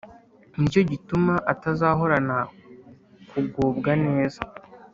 ni 0.57 0.67
cyo 0.71 0.81
gituma 0.91 1.33
atazahorana 1.53 2.37
kugubwa 3.29 3.91
neza 4.05 4.41